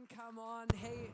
[0.00, 1.12] on, come on, hey,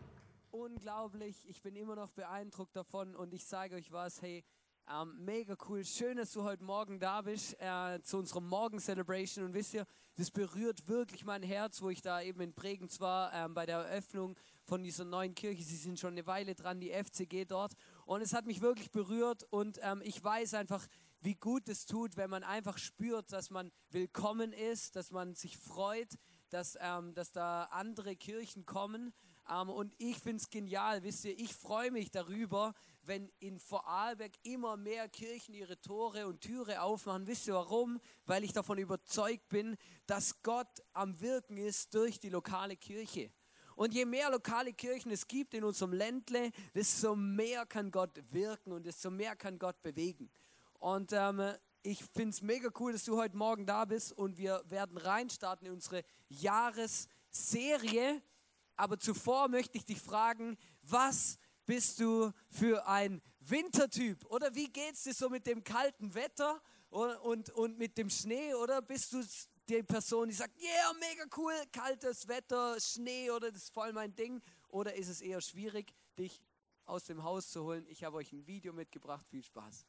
[0.51, 1.37] unglaublich.
[1.49, 4.45] Ich bin immer noch beeindruckt davon und ich sage euch was, hey,
[4.89, 5.85] ähm, mega cool.
[5.85, 9.47] Schön, dass du heute Morgen da bist äh, zu unserer Morgen-Celebration.
[9.47, 9.87] Und wisst ihr,
[10.17, 13.79] das berührt wirklich mein Herz, wo ich da eben in Bregenz war ähm, bei der
[13.79, 15.65] Eröffnung von dieser neuen Kirche.
[15.65, 17.73] Sie sind schon eine Weile dran, die FCG dort.
[18.05, 20.87] Und es hat mich wirklich berührt und ähm, ich weiß einfach,
[21.21, 25.59] wie gut es tut, wenn man einfach spürt, dass man willkommen ist, dass man sich
[25.59, 26.17] freut,
[26.51, 29.13] dass, ähm, dass da andere Kirchen kommen.
[29.49, 34.33] Ähm, und ich finde es genial, wisst ihr, ich freue mich darüber, wenn in Vorarlberg
[34.43, 37.27] immer mehr Kirchen ihre Tore und Türe aufmachen.
[37.27, 38.01] Wisst ihr warum?
[38.25, 43.31] Weil ich davon überzeugt bin, dass Gott am Wirken ist durch die lokale Kirche.
[43.77, 48.73] Und je mehr lokale Kirchen es gibt in unserem Ländle, desto mehr kann Gott wirken
[48.73, 50.31] und desto mehr kann Gott bewegen.
[50.79, 51.43] Und ähm,
[51.87, 55.69] ich finde es mega cool, dass du heute Morgen da bist und wir werden reinstarten
[55.69, 58.21] in unsere Jahresserie.
[58.75, 64.25] Aber zuvor möchte ich dich fragen, was bist du für ein Wintertyp?
[64.27, 68.11] Oder wie geht es dir so mit dem kalten Wetter und, und, und mit dem
[68.11, 68.53] Schnee?
[68.55, 69.23] Oder bist du
[69.69, 74.15] die Person, die sagt, yeah, mega cool, kaltes Wetter, Schnee oder das ist voll mein
[74.17, 74.43] Ding?
[74.69, 76.43] Oder ist es eher schwierig, dich
[76.85, 77.87] aus dem Haus zu holen?
[77.89, 79.25] Ich habe euch ein Video mitgebracht.
[79.29, 79.87] Viel Spaß.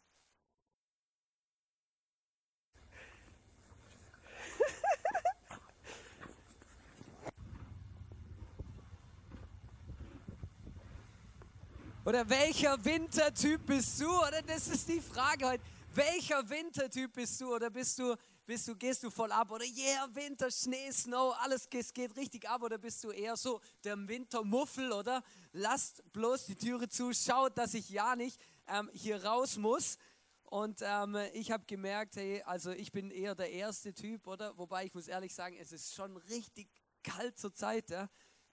[12.07, 14.07] Oder welcher Wintertyp bist du?
[14.07, 15.63] Oder das ist die Frage heute.
[15.93, 17.53] Welcher Wintertyp bist du?
[17.53, 19.51] Oder bist du, bist du, gehst du voll ab?
[19.51, 22.63] Oder yeah, Winter, Schnee, Snow, alles geht, geht richtig ab?
[22.63, 24.93] Oder bist du eher so der Wintermuffel?
[24.93, 29.97] Oder lasst bloß die Türe zu, schaut, dass ich ja nicht ähm, hier raus muss.
[30.43, 34.57] Und ähm, ich habe gemerkt, hey, also ich bin eher der erste Typ, oder?
[34.57, 36.69] Wobei ich muss ehrlich sagen, es ist schon richtig
[37.03, 37.89] kalt zur Zeit.
[37.89, 38.07] Ja?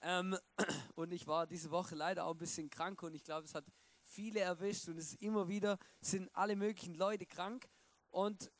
[0.04, 0.36] Ähm,
[0.94, 3.64] und ich war diese Woche leider auch ein bisschen krank und ich glaube, es hat
[4.02, 7.66] viele erwischt und es immer wieder sind alle möglichen Leute krank.
[8.10, 8.52] Und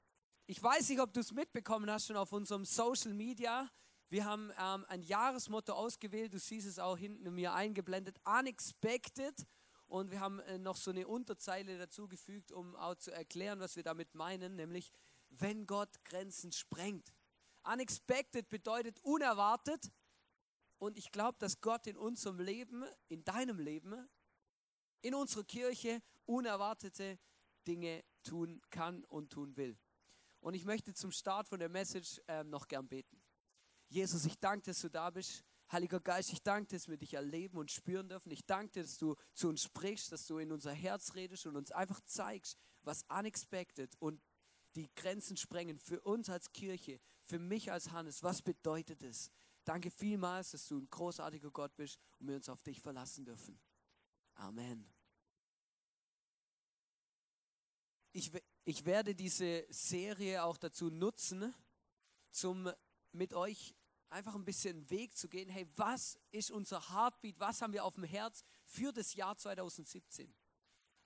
[0.47, 3.71] ich weiß nicht, ob du es mitbekommen hast schon auf unserem Social Media.
[4.09, 9.47] Wir haben ähm, ein Jahresmotto ausgewählt, du siehst es auch hinten mir eingeblendet, Unexpected.
[9.87, 13.83] Und wir haben äh, noch so eine Unterzeile dazugefügt, um auch zu erklären, was wir
[13.83, 14.91] damit meinen, nämlich
[15.29, 17.13] wenn Gott Grenzen sprengt.
[17.65, 19.91] Unexpected bedeutet unerwartet,
[20.79, 24.09] und ich glaube, dass Gott in unserem Leben, in deinem Leben,
[25.01, 27.19] in unserer Kirche unerwartete
[27.67, 29.79] Dinge tun kann und tun will.
[30.41, 33.21] Und ich möchte zum Start von der Message äh, noch gern beten.
[33.89, 35.45] Jesus, ich danke, dass du da bist.
[35.73, 38.31] Heiliger Geist, ich danke, dass wir dich erleben und spüren dürfen.
[38.31, 41.73] Ich danke, dass du zu uns sprichst, dass du in unser Herz redest und uns
[41.73, 44.21] einfach zeigst, was unexpected und
[44.75, 48.23] die Grenzen sprengen für uns als Kirche, für mich als Hannes.
[48.23, 49.31] Was bedeutet es?
[49.65, 53.59] Danke vielmals, dass du ein großartiger Gott bist und wir uns auf dich verlassen dürfen.
[54.35, 54.87] Amen.
[58.13, 58.31] Ich,
[58.65, 61.55] ich werde diese Serie auch dazu nutzen,
[62.31, 62.71] zum
[63.13, 63.75] mit euch
[64.11, 65.49] einfach ein bisschen Weg zu gehen.
[65.49, 67.39] Hey, was ist unser Heartbeat?
[67.41, 70.33] Was haben wir auf dem Herz für das Jahr 2017?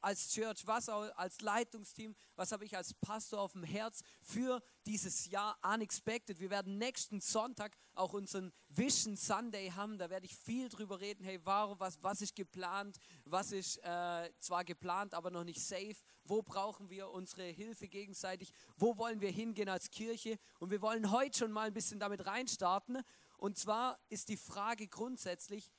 [0.00, 5.26] Als Church, was als Leitungsteam, was habe ich als Pastor auf dem Herz für dieses
[5.26, 6.40] Jahr Unexpected.
[6.40, 9.98] Wir werden nächsten Sonntag auch unseren Vision Sunday haben.
[9.98, 11.24] Da werde ich viel drüber reden.
[11.24, 12.98] Hey, warum, was, was ist geplant?
[13.24, 15.96] Was ist äh, zwar geplant, aber noch nicht safe?
[16.24, 18.52] Wo brauchen wir unsere Hilfe gegenseitig?
[18.76, 20.38] Wo wollen wir hingehen als Kirche?
[20.58, 23.02] Und wir wollen heute schon mal ein bisschen damit reinstarten.
[23.36, 25.70] Und zwar ist die Frage grundsätzlich,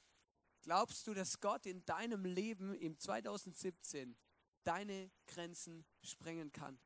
[0.61, 4.15] Glaubst du, dass Gott in deinem Leben im 2017
[4.63, 6.79] deine Grenzen sprengen kann?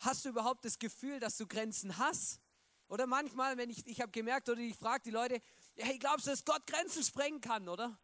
[0.00, 2.40] Hast du überhaupt das Gefühl, dass du Grenzen hast?
[2.88, 5.40] Oder manchmal, wenn ich, ich habe gemerkt, oder ich frage die Leute,
[5.76, 7.98] hey, glaubst du, dass Gott Grenzen sprengen kann, oder?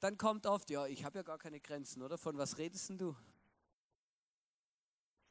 [0.00, 2.18] Dann kommt oft, ja, ich habe ja gar keine Grenzen, oder?
[2.18, 3.16] Von was redest denn du?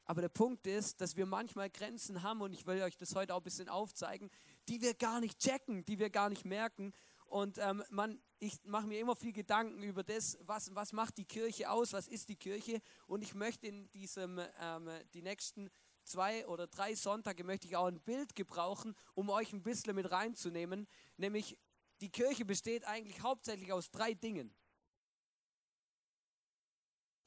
[0.04, 3.34] Aber der Punkt ist, dass wir manchmal Grenzen haben, und ich will euch das heute
[3.34, 4.30] auch ein bisschen aufzeigen,
[4.66, 6.92] die wir gar nicht checken, die wir gar nicht merken.
[7.28, 11.26] Und ähm, man, ich mache mir immer viel Gedanken über das, was, was macht die
[11.26, 12.80] Kirche aus, was ist die Kirche.
[13.06, 15.70] Und ich möchte in diesem, ähm, die nächsten
[16.04, 20.10] zwei oder drei Sonntage möchte ich auch ein Bild gebrauchen, um euch ein bisschen mit
[20.10, 20.88] reinzunehmen.
[21.18, 21.58] Nämlich,
[22.00, 24.54] die Kirche besteht eigentlich hauptsächlich aus drei Dingen.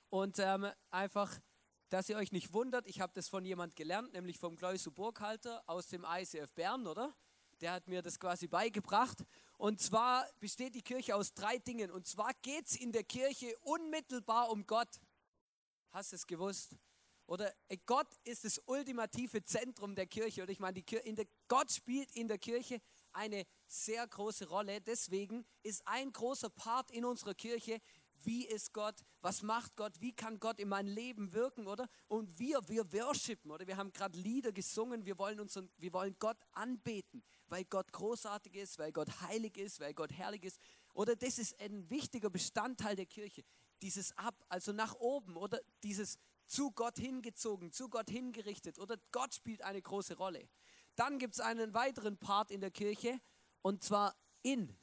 [0.10, 1.40] Und ähm, einfach,
[1.90, 5.64] dass ihr euch nicht wundert, ich habe das von jemand gelernt, nämlich vom Kleusu Burghalter
[5.68, 7.16] aus dem ICF Bern, oder?
[7.62, 9.24] Der hat mir das quasi beigebracht.
[9.58, 11.92] Und zwar besteht die Kirche aus drei Dingen.
[11.92, 15.00] Und zwar geht es in der Kirche unmittelbar um Gott.
[15.92, 16.76] Hast du es gewusst?
[17.28, 20.42] Oder äh, Gott ist das ultimative Zentrum der Kirche.
[20.42, 22.82] Oder ich meine, der, Gott spielt in der Kirche
[23.14, 24.82] eine sehr große Rolle.
[24.82, 27.80] Deswegen ist ein großer Part in unserer Kirche,
[28.26, 31.88] wie ist Gott, was macht Gott, wie kann Gott in mein Leben wirken, oder?
[32.08, 33.68] Und wir, wir worshipen, oder?
[33.68, 38.56] Wir haben gerade Lieder gesungen, wir wollen, uns, wir wollen Gott anbeten, weil Gott großartig
[38.56, 40.60] ist, weil Gott heilig ist, weil Gott herrlich ist.
[40.94, 43.44] Oder das ist ein wichtiger Bestandteil der Kirche,
[43.82, 49.34] dieses Ab, also nach oben, oder dieses zu Gott hingezogen, zu Gott hingerichtet, oder Gott
[49.34, 50.48] spielt eine große Rolle.
[50.96, 53.20] Dann gibt es einen weiteren Part in der Kirche,
[53.62, 54.76] und zwar in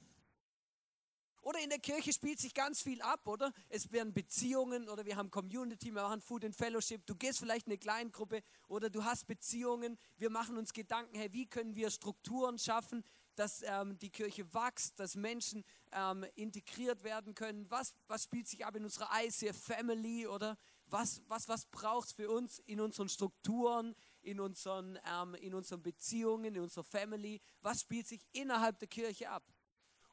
[1.42, 3.52] oder in der Kirche spielt sich ganz viel ab, oder?
[3.68, 7.06] Es werden Beziehungen oder wir haben Community, wir machen Food and Fellowship.
[7.06, 9.98] Du gehst vielleicht in eine Kleingruppe oder du hast Beziehungen.
[10.16, 13.04] Wir machen uns Gedanken, hey, wie können wir Strukturen schaffen,
[13.38, 17.70] dass ähm, die Kirche wächst, dass Menschen ähm, integriert werden können.
[17.70, 20.56] Was, was spielt sich ab in unserer ICF Family oder
[20.86, 25.82] was, was, was braucht es für uns in unseren Strukturen, in unseren, ähm, in unseren
[25.82, 27.40] Beziehungen, in unserer Family?
[27.62, 29.44] Was spielt sich innerhalb der Kirche ab?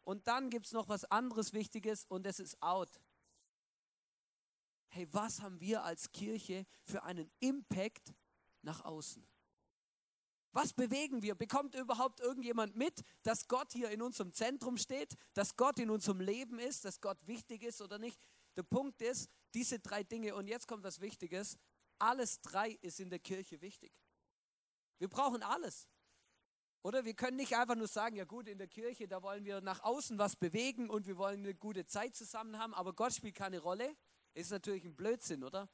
[0.06, 3.02] Und dann gibt es noch was anderes Wichtiges und das ist out.
[4.88, 8.14] Hey, was haben wir als Kirche für einen Impact
[8.62, 9.28] nach außen?
[10.52, 11.36] Was bewegen wir?
[11.36, 16.22] Bekommt überhaupt irgendjemand mit, dass Gott hier in unserem Zentrum steht, dass Gott in unserem
[16.22, 18.18] Leben ist, dass Gott wichtig ist oder nicht?
[18.56, 21.58] Der Punkt ist, diese drei Dinge, und jetzt kommt was Wichtiges,
[22.00, 23.92] alles drei ist in der Kirche wichtig.
[24.98, 25.90] Wir brauchen alles.
[26.86, 29.60] Oder wir können nicht einfach nur sagen, ja gut, in der Kirche, da wollen wir
[29.60, 33.34] nach außen was bewegen und wir wollen eine gute Zeit zusammen haben, aber Gott spielt
[33.34, 33.96] keine Rolle.
[34.36, 35.68] Ist natürlich ein Blödsinn, oder?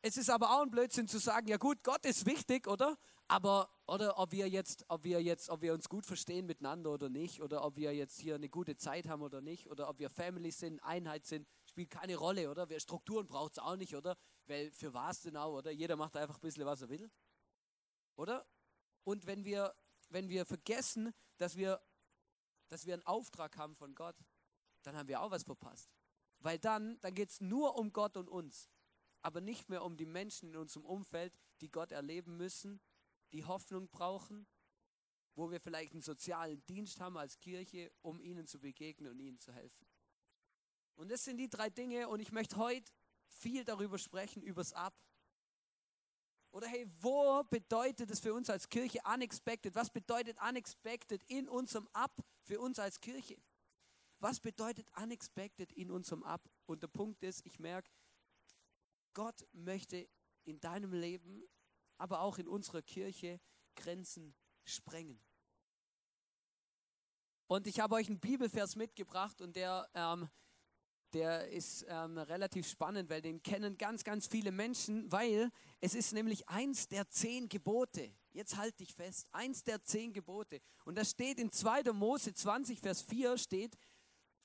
[0.00, 2.96] Es ist aber auch ein Blödsinn zu sagen, ja gut, Gott ist wichtig, oder?
[3.26, 7.08] Aber oder ob wir jetzt, ob wir jetzt, ob wir uns gut verstehen miteinander oder
[7.08, 10.10] nicht, oder ob wir jetzt hier eine gute Zeit haben oder nicht, oder ob wir
[10.10, 12.68] Family sind, Einheit sind, spielt keine Rolle, oder?
[12.68, 14.16] Wer Strukturen braucht es auch nicht, oder?
[14.46, 15.72] Weil für was denn auch, oder?
[15.72, 17.10] Jeder macht einfach ein bisschen, was er will,
[18.14, 18.46] oder?
[19.02, 19.74] Und wenn wir
[20.08, 21.80] wenn wir vergessen, dass wir,
[22.68, 24.16] dass wir einen Auftrag haben von Gott,
[24.82, 25.90] dann haben wir auch was verpasst.
[26.40, 28.70] Weil dann, dann geht es nur um Gott und uns,
[29.22, 32.80] aber nicht mehr um die Menschen in unserem Umfeld, die Gott erleben müssen,
[33.32, 34.46] die Hoffnung brauchen,
[35.34, 39.38] wo wir vielleicht einen sozialen Dienst haben als Kirche, um ihnen zu begegnen und ihnen
[39.38, 39.86] zu helfen.
[40.94, 42.92] Und das sind die drei Dinge und ich möchte heute
[43.28, 44.94] viel darüber sprechen, übers Ab.
[46.50, 49.74] Oder hey, wo bedeutet es für uns als Kirche unexpected?
[49.74, 52.12] Was bedeutet unexpected in unserem Ab
[52.42, 53.36] für uns als Kirche?
[54.20, 56.48] Was bedeutet unexpected in unserem Ab?
[56.66, 57.90] Und der Punkt ist, ich merke,
[59.14, 60.08] Gott möchte
[60.44, 61.44] in deinem Leben,
[61.98, 63.40] aber auch in unserer Kirche
[63.76, 64.34] Grenzen
[64.64, 65.20] sprengen.
[67.46, 70.28] Und ich habe euch einen Bibelvers mitgebracht und der ähm,
[71.12, 75.50] der ist ähm, relativ spannend, weil den kennen ganz, ganz viele Menschen, weil
[75.80, 78.12] es ist nämlich eins der zehn Gebote.
[78.30, 80.60] Jetzt halt dich fest, eins der zehn Gebote.
[80.84, 81.92] Und das steht in 2.
[81.92, 83.76] Mose 20, Vers 4 steht,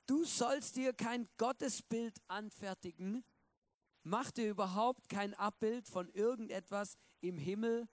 [0.06, 3.24] du sollst dir kein Gottesbild anfertigen,
[4.04, 7.88] mach dir überhaupt kein Abbild von irgendetwas im Himmel,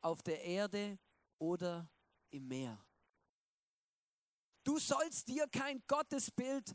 [0.00, 0.98] auf der Erde
[1.38, 1.88] oder
[2.30, 2.84] im Meer.
[4.64, 6.74] Du sollst dir kein Gottesbild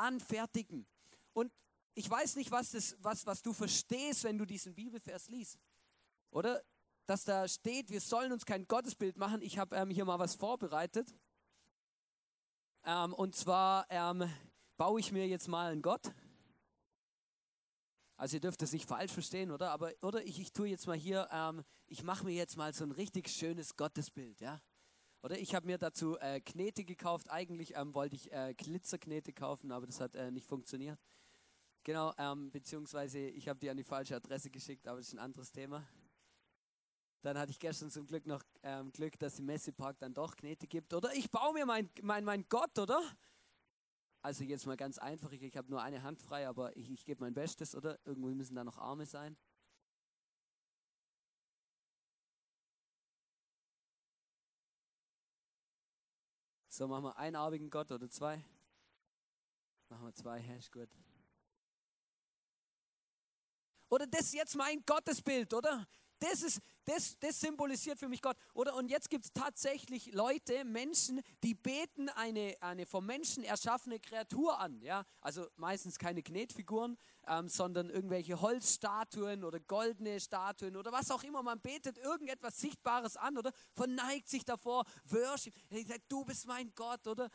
[0.00, 0.86] anfertigen.
[1.32, 1.52] Und
[1.94, 5.58] ich weiß nicht, was, das, was, was du verstehst, wenn du diesen Bibelvers liest.
[6.30, 6.62] Oder?
[7.06, 9.42] Dass da steht, wir sollen uns kein Gottesbild machen.
[9.42, 11.14] Ich habe ähm, hier mal was vorbereitet.
[12.84, 14.30] Ähm, und zwar ähm,
[14.76, 16.12] baue ich mir jetzt mal einen Gott.
[18.16, 19.70] Also ihr dürft das nicht falsch verstehen, oder?
[19.70, 22.84] Aber oder ich, ich tue jetzt mal hier, ähm, ich mache mir jetzt mal so
[22.84, 24.60] ein richtig schönes Gottesbild, ja?
[25.22, 27.30] Oder ich habe mir dazu äh, Knete gekauft.
[27.30, 30.98] Eigentlich ähm, wollte ich äh, Glitzerknete kaufen, aber das hat äh, nicht funktioniert.
[31.84, 35.18] Genau, ähm, beziehungsweise ich habe die an die falsche Adresse geschickt, aber das ist ein
[35.18, 35.86] anderes Thema.
[37.22, 40.66] Dann hatte ich gestern zum Glück noch ähm, Glück, dass die Messepark dann doch Knete
[40.66, 40.94] gibt.
[40.94, 43.02] Oder ich baue mir mein, mein, mein Gott, oder?
[44.22, 47.04] Also jetzt mal ganz einfach, ich, ich habe nur eine Hand frei, aber ich, ich
[47.04, 47.98] gebe mein Bestes, oder?
[48.06, 49.36] Irgendwo müssen da noch Arme sein.
[56.80, 58.42] So, machen wir einarmigen Gott oder zwei?
[59.90, 60.88] Machen wir zwei, Hash, gut.
[63.90, 65.86] Oder das ist jetzt mein Gottesbild, oder?
[66.20, 68.36] Das, ist, das, das symbolisiert für mich Gott.
[68.52, 73.98] Oder und jetzt gibt es tatsächlich Leute, Menschen, die beten eine, eine vom Menschen erschaffene
[73.98, 74.80] Kreatur an.
[74.82, 75.04] Ja?
[75.22, 81.42] Also meistens keine Knetfiguren, ähm, sondern irgendwelche Holzstatuen oder goldene Statuen oder was auch immer.
[81.42, 85.54] Man betet irgendetwas Sichtbares an oder verneigt sich davor, worship.
[85.70, 87.06] Sagt, du bist mein Gott.
[87.06, 87.30] Oder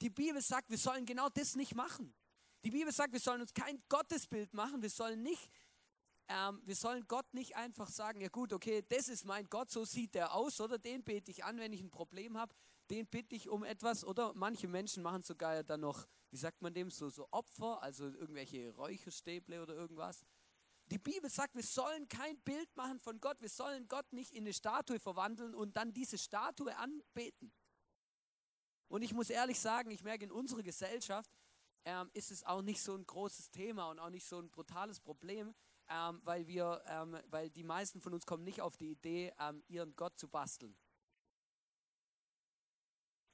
[0.00, 2.14] die Bibel sagt, wir sollen genau das nicht machen.
[2.64, 4.80] Die Bibel sagt, wir sollen uns kein Gottesbild machen.
[4.82, 5.50] Wir sollen nicht
[6.32, 9.84] ähm, wir sollen Gott nicht einfach sagen, ja gut, okay, das ist mein Gott, so
[9.84, 12.54] sieht der aus, oder den bete ich an, wenn ich ein Problem habe,
[12.90, 14.04] den bitte ich um etwas.
[14.04, 18.04] Oder manche Menschen machen sogar dann noch, wie sagt man dem, so, so Opfer, also
[18.04, 20.24] irgendwelche Räucherstäble oder irgendwas.
[20.86, 23.40] Die Bibel sagt, wir sollen kein Bild machen von Gott.
[23.40, 27.52] Wir sollen Gott nicht in eine Statue verwandeln und dann diese Statue anbeten.
[28.88, 31.30] Und ich muss ehrlich sagen, ich merke in unserer Gesellschaft
[31.84, 35.00] ähm, ist es auch nicht so ein großes Thema und auch nicht so ein brutales
[35.00, 35.54] Problem,
[35.92, 39.62] ähm, weil wir, ähm, weil die meisten von uns kommen nicht auf die Idee, ähm,
[39.68, 40.74] ihren Gott zu basteln.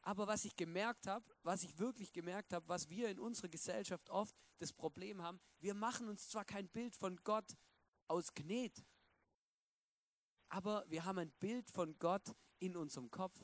[0.02, 4.10] Aber was ich gemerkt habe, was ich wirklich gemerkt habe, was wir in unserer Gesellschaft
[4.10, 7.56] oft das Problem haben, wir machen uns zwar kein Bild von Gott
[8.08, 8.84] aus Knet,
[10.48, 13.38] aber wir haben ein Bild von Gott in unserem Kopf.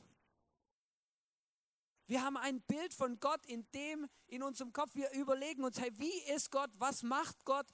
[2.07, 4.93] Wir haben ein Bild von Gott in dem, in unserem Kopf.
[4.95, 6.69] Wir überlegen uns, hey, wie ist Gott?
[6.77, 7.67] Was macht Gott?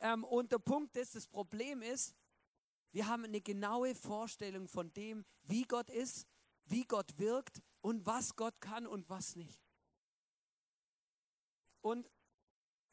[0.00, 2.14] Ähm, und der Punkt ist, das Problem ist,
[2.92, 6.26] wir haben eine genaue Vorstellung von dem, wie Gott ist,
[6.64, 9.60] wie Gott wirkt und was Gott kann und was nicht.
[11.80, 12.08] Und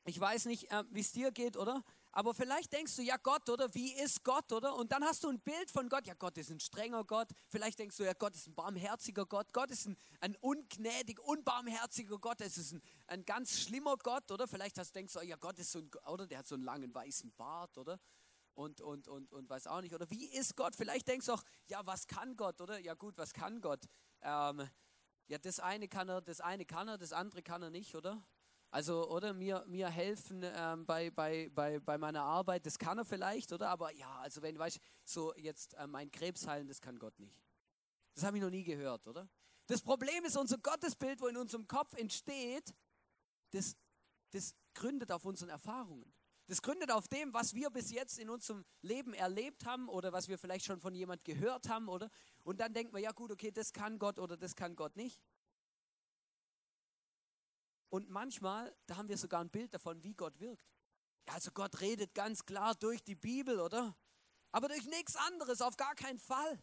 [0.05, 1.83] ich weiß nicht, äh, wie es dir geht, oder?
[2.15, 3.73] Aber vielleicht denkst du, ja Gott, oder?
[3.73, 4.75] Wie ist Gott, oder?
[4.75, 6.05] Und dann hast du ein Bild von Gott.
[6.05, 7.27] Ja, Gott ist ein strenger Gott.
[7.49, 9.51] Vielleicht denkst du, ja, Gott ist ein barmherziger Gott.
[9.51, 12.39] Gott ist ein, ein ungnädig, unbarmherziger Gott.
[12.41, 14.47] Es ist ein, ein ganz schlimmer Gott, oder?
[14.47, 16.27] Vielleicht hast, denkst du, ja, Gott ist so ein, oder?
[16.27, 17.99] Der hat so einen langen weißen Bart, oder?
[18.53, 19.95] Und, und, und, und weiß auch nicht.
[19.95, 20.75] Oder wie ist Gott?
[20.75, 22.77] Vielleicht denkst du auch, ja, was kann Gott, oder?
[22.77, 23.85] Ja, gut, was kann Gott?
[24.21, 24.69] Ähm,
[25.25, 28.21] ja, das eine kann er, das eine kann er, das andere kann er nicht, oder?
[28.73, 33.05] Also, oder mir, mir helfen ähm, bei, bei, bei, bei meiner Arbeit, das kann er
[33.05, 33.69] vielleicht, oder?
[33.69, 37.39] Aber ja, also wenn, weißt so jetzt äh, mein Krebs heilen, das kann Gott nicht.
[38.15, 39.29] Das habe ich noch nie gehört, oder?
[39.67, 42.73] Das Problem ist, unser Gottesbild, wo in unserem Kopf entsteht,
[43.51, 43.77] das,
[44.31, 46.11] das gründet auf unseren Erfahrungen.
[46.47, 50.29] Das gründet auf dem, was wir bis jetzt in unserem Leben erlebt haben oder was
[50.29, 52.09] wir vielleicht schon von jemand gehört haben, oder?
[52.41, 55.21] Und dann denkt man, ja gut, okay, das kann Gott oder das kann Gott nicht.
[57.93, 60.67] Und manchmal, da haben wir sogar ein Bild davon, wie Gott wirkt.
[61.27, 63.95] Also Gott redet ganz klar durch die Bibel, oder?
[64.51, 66.59] Aber durch nichts anderes, auf gar keinen Fall.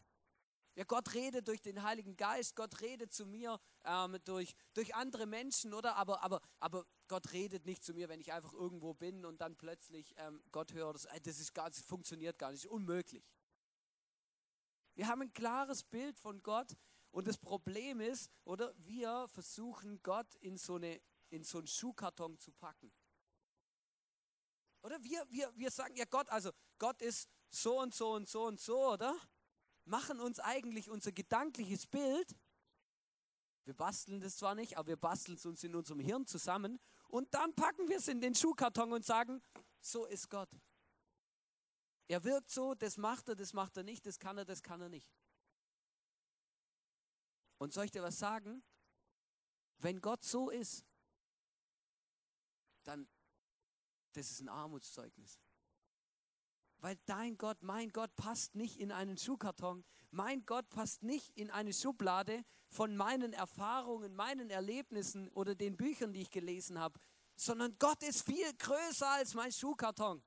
[0.75, 5.27] Ja, Gott redet durch den Heiligen Geist, Gott redet zu mir ähm, durch, durch andere
[5.27, 5.95] Menschen, oder?
[5.95, 9.55] Aber, aber, aber Gott redet nicht zu mir, wenn ich einfach irgendwo bin und dann
[9.55, 10.95] plötzlich ähm, Gott höre.
[10.95, 13.23] Das, das, ist gar, das funktioniert gar nicht, unmöglich.
[14.97, 16.77] Wir haben ein klares Bild von Gott
[17.13, 22.39] und das Problem ist, oder wir versuchen Gott in so, eine, in so einen Schuhkarton
[22.39, 22.93] zu packen.
[24.83, 28.47] Oder wir, wir, wir sagen ja Gott, also Gott ist so und so und so
[28.47, 29.17] und so, oder?
[29.85, 32.37] Machen uns eigentlich unser gedankliches Bild.
[33.65, 37.35] Wir basteln das zwar nicht, aber wir basteln es uns in unserem Hirn zusammen und
[37.35, 39.43] dann packen wir es in den Schuhkarton und sagen,
[39.81, 40.51] so ist Gott.
[42.09, 44.81] Er wirkt so, das macht er, das macht er nicht, das kann er, das kann
[44.81, 45.09] er nicht.
[47.59, 48.65] Und soll ich dir was sagen?
[49.79, 50.85] Wenn Gott so ist,
[52.91, 53.09] dann,
[54.13, 55.39] das ist ein Armutszeugnis.
[56.79, 59.85] Weil dein Gott, mein Gott passt nicht in einen Schuhkarton.
[60.11, 66.13] Mein Gott passt nicht in eine Schublade von meinen Erfahrungen, meinen Erlebnissen oder den Büchern,
[66.13, 66.99] die ich gelesen habe,
[67.37, 70.23] sondern Gott ist viel größer als mein Schuhkarton.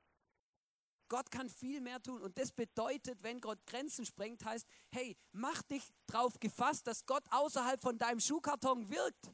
[1.09, 5.61] Gott kann viel mehr tun und das bedeutet, wenn Gott Grenzen sprengt, heißt, hey, mach
[5.63, 9.33] dich drauf gefasst, dass Gott außerhalb von deinem Schuhkarton wirkt.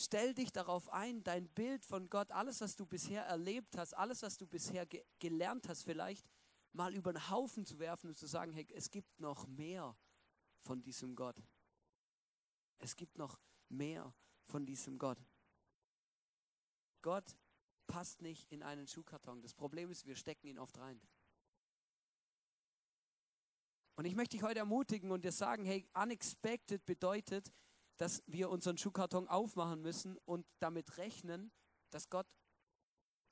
[0.00, 4.22] Stell dich darauf ein, dein Bild von Gott, alles, was du bisher erlebt hast, alles,
[4.22, 6.24] was du bisher ge gelernt hast, vielleicht
[6.72, 9.96] mal über den Haufen zu werfen und zu sagen, hey, es gibt noch mehr
[10.60, 11.42] von diesem Gott.
[12.78, 14.14] Es gibt noch mehr
[14.44, 15.18] von diesem Gott.
[17.02, 17.36] Gott
[17.88, 19.42] passt nicht in einen Schuhkarton.
[19.42, 21.00] Das Problem ist, wir stecken ihn oft rein.
[23.96, 27.52] Und ich möchte dich heute ermutigen und dir sagen, hey, unexpected bedeutet,
[27.98, 31.52] dass wir unseren Schuhkarton aufmachen müssen und damit rechnen,
[31.90, 32.26] dass Gott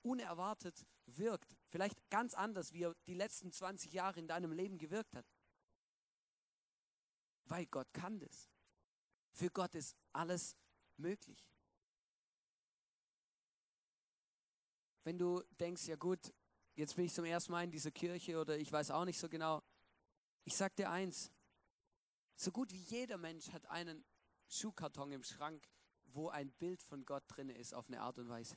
[0.02, 1.56] unerwartet wirkt.
[1.68, 5.26] Vielleicht ganz anders, wie er die letzten 20 Jahre in deinem Leben gewirkt hat.
[7.44, 8.50] Weil Gott kann das.
[9.32, 10.56] Für Gott ist alles
[10.96, 11.46] möglich.
[15.04, 16.34] Wenn du denkst, ja gut,
[16.74, 19.28] jetzt bin ich zum ersten Mal in dieser Kirche oder ich weiß auch nicht so
[19.28, 19.62] genau,
[20.44, 21.30] ich sag dir eins,
[22.34, 24.04] so gut wie jeder Mensch hat einen
[24.48, 25.68] Schuhkarton im Schrank,
[26.06, 28.56] wo ein Bild von Gott drin ist, auf eine Art und Weise.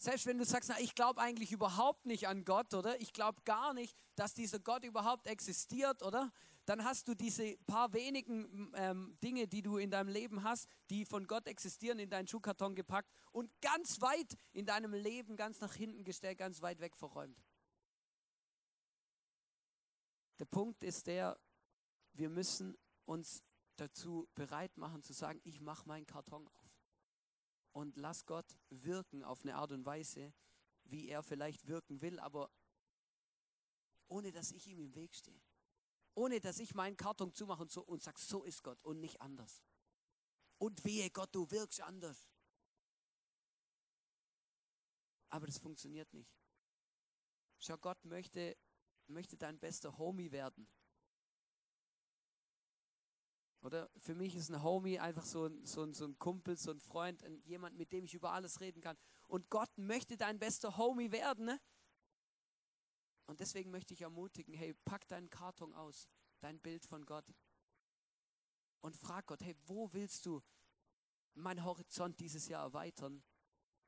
[0.00, 3.00] Selbst wenn du sagst, na, ich glaube eigentlich überhaupt nicht an Gott, oder?
[3.00, 6.32] Ich glaube gar nicht, dass dieser Gott überhaupt existiert, oder?
[6.66, 11.04] Dann hast du diese paar wenigen ähm, Dinge, die du in deinem Leben hast, die
[11.04, 15.74] von Gott existieren, in deinen Schuhkarton gepackt und ganz weit in deinem Leben, ganz nach
[15.74, 17.42] hinten gestellt, ganz weit weg verräumt.
[20.38, 21.40] Der Punkt ist der,
[22.12, 23.42] wir müssen uns
[23.80, 26.78] dazu bereit machen zu sagen, ich mache meinen Karton auf
[27.72, 30.32] und lass Gott wirken auf eine Art und Weise,
[30.84, 32.50] wie er vielleicht wirken will, aber
[34.08, 35.40] ohne dass ich ihm im Weg stehe.
[36.14, 39.20] Ohne dass ich meinen Karton zumache und, so, und sage, so ist Gott und nicht
[39.20, 39.62] anders.
[40.58, 42.28] Und wehe Gott, du wirkst anders.
[45.28, 46.32] Aber das funktioniert nicht.
[47.58, 48.56] Schau, Gott möchte,
[49.06, 50.66] möchte dein bester Homie werden.
[53.62, 56.80] Oder für mich ist ein Homie einfach so ein, so so ein Kumpel, so ein
[56.80, 58.96] Freund, ein, jemand, mit dem ich über alles reden kann.
[59.26, 61.46] Und Gott möchte dein bester Homie werden.
[61.46, 61.60] Ne?
[63.26, 66.08] Und deswegen möchte ich ermutigen, hey, pack deinen Karton aus,
[66.40, 67.26] dein Bild von Gott.
[68.80, 70.40] Und frag Gott, hey, wo willst du
[71.34, 73.22] meinen Horizont dieses Jahr erweitern,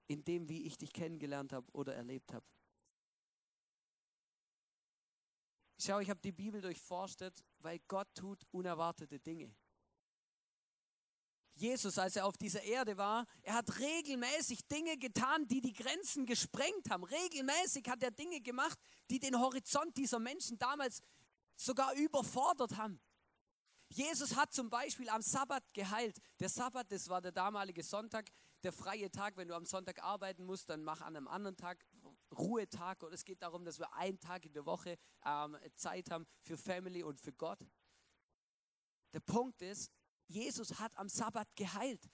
[0.09, 2.45] in dem, wie ich dich kennengelernt habe oder erlebt habe?
[5.83, 9.55] Schau, ich habe die Bibel durchforstet, weil Gott tut unerwartete Dinge.
[11.55, 16.27] Jesus, als er auf dieser Erde war, er hat regelmäßig Dinge getan, die die Grenzen
[16.27, 17.05] gesprengt haben.
[17.05, 21.03] Regelmäßig hat er Dinge gemacht, die den Horizont dieser Menschen damals
[21.57, 23.01] sogar überfordert haben.
[23.89, 26.19] Jesus hat zum Beispiel am Sabbat geheilt.
[26.39, 28.29] Der Sabbat, das war der damalige Sonntag,
[28.63, 29.37] der freie Tag.
[29.37, 31.85] Wenn du am Sonntag arbeiten musst, dann mach an einem anderen Tag
[32.37, 33.03] Ruhetag.
[33.03, 36.57] Und es geht darum, dass wir einen Tag in der Woche ähm, Zeit haben für
[36.57, 37.61] Family und für Gott.
[39.13, 39.91] Der Punkt ist,
[40.27, 42.09] Jesus hat am Sabbat geheilt.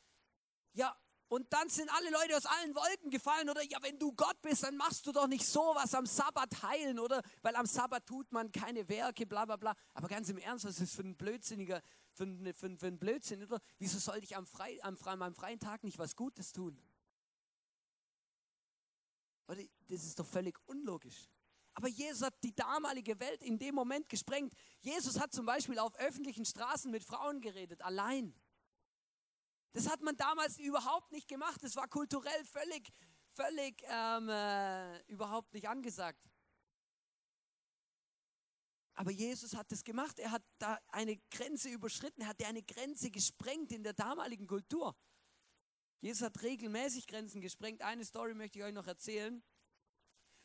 [0.72, 0.96] Ja,
[1.28, 3.62] und dann sind alle Leute aus allen Wolken gefallen, oder?
[3.64, 7.20] Ja, wenn du Gott bist, dann machst du doch nicht sowas am Sabbat heilen, oder?
[7.42, 9.74] Weil am Sabbat tut man keine Werke, bla bla bla.
[9.94, 11.82] Aber ganz im Ernst, was ist für ein blödsinniger,
[12.12, 13.60] für ein, für ein, für ein Blödsinn, oder?
[13.78, 16.80] Wieso sollte ich am, frei, am, am freien Tag nicht was Gutes tun?
[19.48, 19.62] Oder?
[19.88, 21.28] Das ist doch völlig unlogisch.
[21.74, 24.54] Aber Jesus hat die damalige Welt in dem Moment gesprengt.
[24.80, 28.34] Jesus hat zum Beispiel auf öffentlichen Straßen mit Frauen geredet, allein.
[29.72, 31.62] Das hat man damals überhaupt nicht gemacht.
[31.62, 32.90] Das war kulturell völlig,
[33.34, 36.26] völlig ähm, äh, überhaupt nicht angesagt.
[38.94, 40.18] Aber Jesus hat das gemacht.
[40.18, 42.22] Er hat da eine Grenze überschritten.
[42.22, 44.96] Er hat eine Grenze gesprengt in der damaligen Kultur.
[46.00, 47.82] Jesus hat regelmäßig Grenzen gesprengt.
[47.82, 49.42] Eine Story möchte ich euch noch erzählen.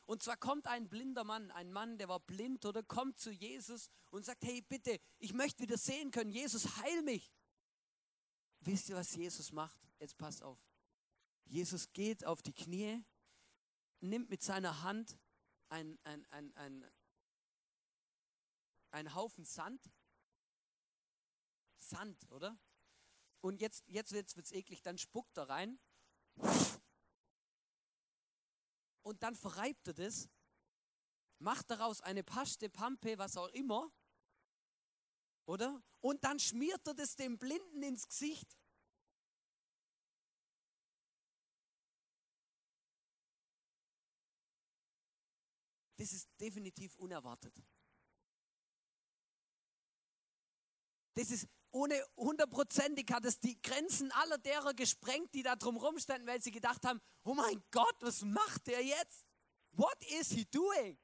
[0.05, 3.89] Und zwar kommt ein blinder Mann, ein Mann, der war blind oder kommt zu Jesus
[4.09, 6.31] und sagt, hey bitte, ich möchte wieder sehen können.
[6.31, 7.31] Jesus, heil mich.
[8.59, 9.79] Wisst ihr, was Jesus macht?
[9.99, 10.59] Jetzt passt auf.
[11.45, 13.03] Jesus geht auf die Knie,
[13.99, 15.17] nimmt mit seiner Hand
[15.69, 16.85] ein, ein, ein, ein,
[18.91, 19.91] ein Haufen Sand.
[21.77, 22.59] Sand, oder?
[23.41, 25.79] Und jetzt, jetzt wird es eklig, dann spuckt er rein.
[29.03, 30.29] Und dann verreibt er das,
[31.39, 33.91] macht daraus eine Paste, Pampe, was auch immer
[35.51, 35.83] oder?
[35.99, 38.57] Und dann schmiert er das dem Blinden ins Gesicht.
[45.97, 47.53] Das ist definitiv unerwartet.
[51.13, 56.27] Das ist ohne hundertprozentig hat es die Grenzen aller derer gesprengt, die da drum rumstanden,
[56.27, 59.25] weil sie gedacht haben, oh mein Gott, was macht der jetzt?
[59.71, 60.97] What is he doing?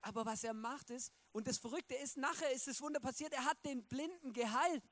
[0.00, 3.44] Aber was er macht ist, und das Verrückte ist, nachher ist das Wunder passiert, er
[3.44, 4.82] hat den Blinden geheilt.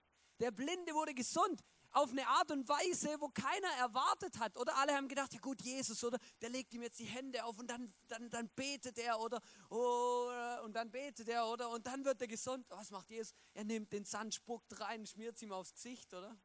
[0.40, 1.62] Der Blinde wurde gesund
[1.96, 4.58] auf eine Art und Weise, wo keiner erwartet hat.
[4.58, 7.58] Oder alle haben gedacht, ja gut, Jesus, oder der legt ihm jetzt die Hände auf
[7.58, 12.04] und dann, dann, dann betet er, oder, oder und dann betet er, oder und dann
[12.04, 12.66] wird er gesund.
[12.68, 13.32] Was macht Jesus?
[13.54, 16.36] Er nimmt den Sand, spuckt rein, schmiert ihm aufs Gesicht, oder?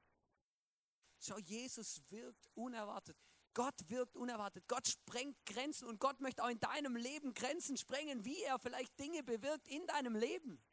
[1.20, 3.18] Schau, Jesus wirkt unerwartet.
[3.54, 4.66] Gott wirkt unerwartet.
[4.70, 8.98] Gott sprengt Grenzen und Gott möchte auch in deinem Leben Grenzen sprengen, wie er vielleicht
[8.98, 10.64] Dinge bewirkt in deinem Leben.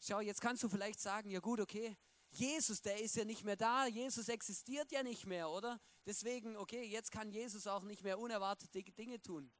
[0.00, 1.96] Schau, jetzt kannst du vielleicht sagen, ja gut, okay,
[2.30, 5.80] Jesus, der ist ja nicht mehr da, Jesus existiert ja nicht mehr, oder?
[6.06, 9.50] Deswegen, okay, jetzt kann Jesus auch nicht mehr unerwartete Dinge tun.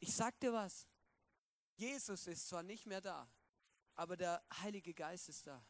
[0.00, 0.86] Ich sag dir was,
[1.74, 3.30] Jesus ist zwar nicht mehr da,
[3.94, 5.64] aber der Heilige Geist ist da.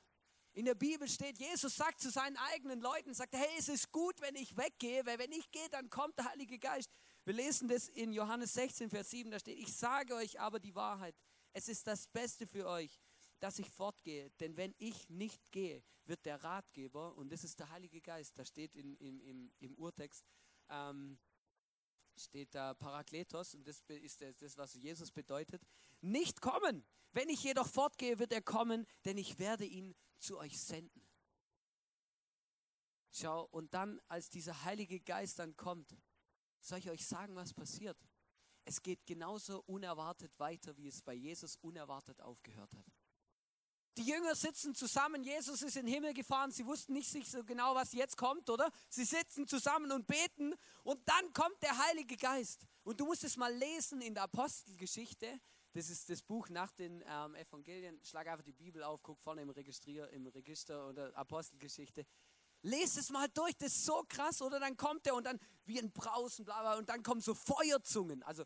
[0.55, 4.21] In der Bibel steht, Jesus sagt zu seinen eigenen Leuten, sagt, hey, es ist gut,
[4.21, 6.91] wenn ich weggehe, weil wenn ich gehe, dann kommt der Heilige Geist.
[7.25, 10.75] Wir lesen das in Johannes 16, Vers 7, da steht, ich sage euch aber die
[10.75, 11.15] Wahrheit.
[11.53, 12.99] Es ist das Beste für euch,
[13.41, 14.31] dass ich fortgehe.
[14.41, 18.45] Denn wenn ich nicht gehe, wird der Ratgeber, und das ist der Heilige Geist, da
[18.45, 20.25] steht in, in, im, im Urtext,
[20.69, 21.19] ähm,
[22.17, 25.63] steht da Parakletos, und das ist das, was Jesus bedeutet,
[26.01, 26.85] nicht kommen.
[27.13, 31.07] Wenn ich jedoch fortgehe, wird er kommen, denn ich werde ihn zu euch senden.
[33.11, 35.97] Schau, und dann, als dieser Heilige Geist dann kommt,
[36.61, 37.97] soll ich euch sagen, was passiert?
[38.65, 42.98] Es geht genauso unerwartet weiter, wie es bei Jesus unerwartet aufgehört hat.
[43.99, 47.75] Die Jünger sitzen zusammen, Jesus ist in den Himmel gefahren, sie wussten nicht so genau,
[47.75, 48.71] was jetzt kommt, oder?
[48.89, 52.65] Sie sitzen zusammen und beten und dann kommt der Heilige Geist.
[52.85, 55.41] Und du musst es mal lesen in der Apostelgeschichte.
[55.73, 58.01] Das ist das Buch nach den ähm, Evangelien.
[58.05, 62.07] Schlag einfach die Bibel auf, guck vorne im, Registrier, im Register oder Apostelgeschichte.
[62.63, 64.59] Lest es mal durch, das ist so krass, oder?
[64.59, 68.23] Dann kommt er und dann wie ein Brausen, bla bla, und dann kommen so Feuerzungen.
[68.23, 68.45] Also,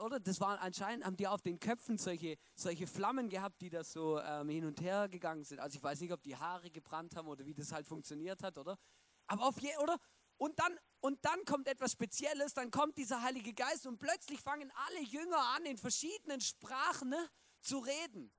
[0.00, 0.18] oder?
[0.18, 4.18] Das waren anscheinend, haben die auf den Köpfen solche, solche Flammen gehabt, die da so
[4.20, 5.60] ähm, hin und her gegangen sind.
[5.60, 8.58] Also, ich weiß nicht, ob die Haare gebrannt haben oder wie das halt funktioniert hat,
[8.58, 8.78] oder?
[9.26, 9.98] Aber auf je, oder?
[10.38, 14.72] Und dann, und dann kommt etwas Spezielles, dann kommt dieser Heilige Geist und plötzlich fangen
[14.86, 17.28] alle Jünger an, in verschiedenen Sprachen ne,
[17.60, 18.32] zu reden.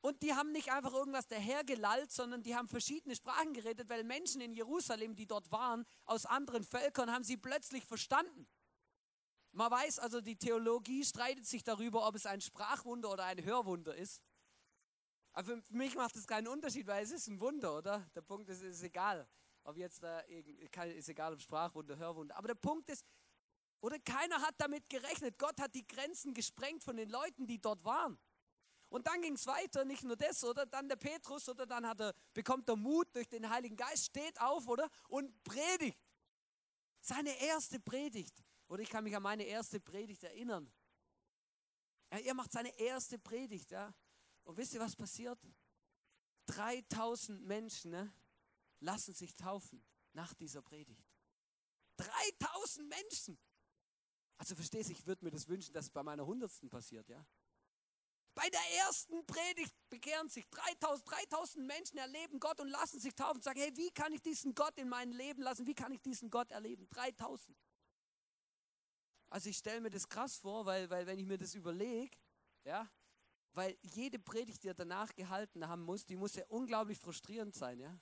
[0.00, 4.40] Und die haben nicht einfach irgendwas dahergelallt, sondern die haben verschiedene Sprachen geredet, weil Menschen
[4.40, 8.46] in Jerusalem, die dort waren, aus anderen Völkern, haben sie plötzlich verstanden.
[9.52, 13.94] Man weiß also, die Theologie streitet sich darüber, ob es ein Sprachwunder oder ein Hörwunder
[13.94, 14.22] ist.
[15.32, 18.08] Aber für mich macht es keinen Unterschied, weil es ist ein Wunder, oder?
[18.14, 19.28] Der Punkt ist, es ist egal,
[19.64, 22.36] ob jetzt da ist egal, ob Sprachwunder, Hörwunder.
[22.36, 23.04] Aber der Punkt ist,
[23.80, 25.38] oder keiner hat damit gerechnet.
[25.38, 28.18] Gott hat die Grenzen gesprengt von den Leuten, die dort waren.
[28.90, 30.64] Und dann ging es weiter, nicht nur das, oder?
[30.64, 31.66] Dann der Petrus, oder?
[31.66, 34.88] Dann hat er, bekommt er Mut durch den Heiligen Geist, steht auf, oder?
[35.08, 35.98] Und predigt.
[37.00, 38.42] Seine erste Predigt.
[38.68, 40.70] Oder ich kann mich an meine erste Predigt erinnern.
[42.10, 43.94] Er, macht seine erste Predigt, ja.
[44.44, 45.38] Und wisst ihr, was passiert?
[46.46, 48.12] 3000 Menschen ne,
[48.80, 51.04] lassen sich taufen nach dieser Predigt.
[51.98, 53.38] 3000 Menschen!
[54.38, 57.26] Also verstehst du, ich würde mir das wünschen, dass es bei meiner hundertsten passiert, ja.
[58.38, 63.38] Bei der ersten Predigt bekehren sich 3000, 3000 Menschen erleben Gott und lassen sich taufen
[63.38, 65.66] und sagen, hey, wie kann ich diesen Gott in mein Leben lassen?
[65.66, 66.88] Wie kann ich diesen Gott erleben?
[66.90, 67.58] 3000.
[69.28, 72.16] Also ich stelle mir das krass vor, weil, weil wenn ich mir das überlege,
[72.62, 72.88] ja,
[73.54, 77.80] weil jede Predigt, die er danach gehalten haben muss, die muss ja unglaublich frustrierend sein,
[77.80, 77.98] ja.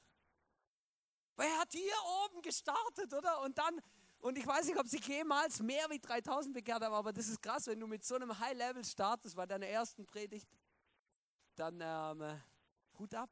[1.37, 1.95] Weil er hat hier
[2.27, 3.41] oben gestartet, oder?
[3.41, 3.81] Und dann
[4.21, 7.41] und ich weiß nicht, ob sich jemals mehr wie 3000 bekehrt haben, aber das ist
[7.43, 10.49] krass, wenn du mit so einem High-Level startest bei deiner ersten Predigt,
[11.55, 12.41] dann ähm,
[12.99, 13.31] Hut ab.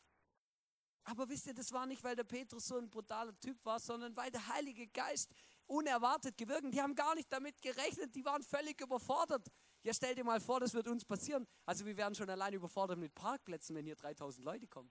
[1.04, 4.16] Aber wisst ihr, das war nicht, weil der Petrus so ein brutaler Typ war, sondern
[4.16, 5.30] weil der Heilige Geist
[5.66, 6.72] unerwartet gewirkt.
[6.72, 9.46] Die haben gar nicht damit gerechnet, die waren völlig überfordert.
[9.82, 11.46] Ja, stell dir mal vor, das wird uns passieren.
[11.66, 14.90] Also wir werden schon allein überfordert mit Parkplätzen, wenn hier 3000 Leute kommen.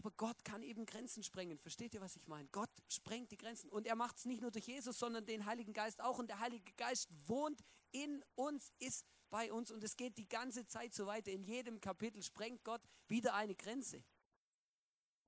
[0.00, 1.58] Aber Gott kann eben Grenzen sprengen.
[1.58, 2.48] Versteht ihr, was ich meine?
[2.48, 3.68] Gott sprengt die Grenzen.
[3.68, 6.18] Und er macht es nicht nur durch Jesus, sondern den Heiligen Geist auch.
[6.18, 7.60] Und der Heilige Geist wohnt
[7.92, 9.70] in uns, ist bei uns.
[9.70, 11.30] Und es geht die ganze Zeit so weiter.
[11.30, 14.02] In jedem Kapitel sprengt Gott wieder eine Grenze.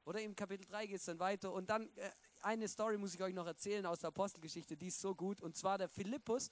[0.07, 1.53] Oder im Kapitel 3 geht es dann weiter.
[1.53, 5.03] Und dann äh, eine Story muss ich euch noch erzählen aus der Apostelgeschichte, die ist
[5.03, 5.43] so gut.
[5.43, 6.51] Und zwar der Philippus,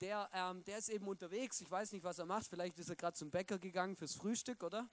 [0.00, 1.60] der, ähm, der ist eben unterwegs.
[1.60, 2.46] Ich weiß nicht, was er macht.
[2.46, 4.88] Vielleicht ist er gerade zum Bäcker gegangen fürs Frühstück, oder?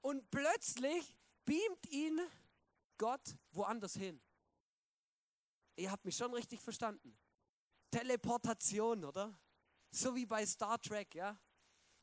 [0.00, 1.14] Und plötzlich
[1.46, 2.20] beamt ihn
[2.98, 4.20] Gott woanders hin.
[5.76, 7.16] Ihr habt mich schon richtig verstanden.
[7.90, 9.38] Teleportation, oder?
[9.90, 11.38] So wie bei Star Trek, ja?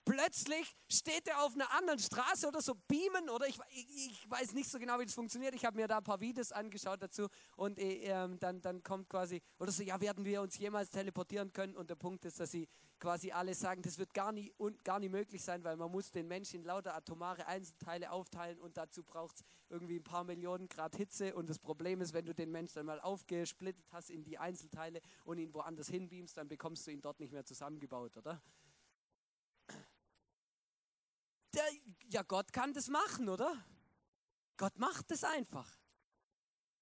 [0.06, 4.54] Plötzlich steht er auf einer anderen Straße oder so, beamen oder ich, ich, ich weiß
[4.54, 5.56] nicht so genau, wie das funktioniert.
[5.56, 9.10] Ich habe mir da ein paar Videos angeschaut dazu und äh, ähm, dann, dann kommt
[9.10, 11.78] quasi, oder so, ja, werden wir uns jemals teleportieren können?
[11.78, 12.68] Und der Punkt ist, dass sie
[13.00, 16.12] quasi alle sagen, das wird gar nie, und, gar nie möglich sein, weil man muss
[16.12, 20.68] den Menschen in lauter atomare Einzelteile aufteilen und dazu braucht es irgendwie ein paar Millionen
[20.68, 24.38] Grad Hitze und das Problem ist, wenn du den Menschen mal aufgesplittet hast in die
[24.38, 28.42] Einzelteile und ihn woanders hinbeamst, dann bekommst du ihn dort nicht mehr zusammengebaut, oder?
[31.54, 31.64] Der,
[32.10, 33.64] ja, Gott kann das machen, oder?
[34.58, 35.70] Gott macht es einfach.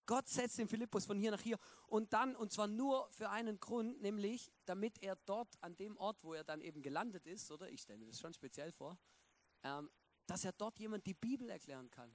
[0.05, 1.57] Gott setzt den Philippus von hier nach hier
[1.87, 6.23] und dann, und zwar nur für einen Grund, nämlich damit er dort an dem Ort,
[6.23, 8.97] wo er dann eben gelandet ist, oder ich stelle mir das schon speziell vor,
[9.63, 9.89] ähm,
[10.25, 12.13] dass er dort jemand die Bibel erklären kann.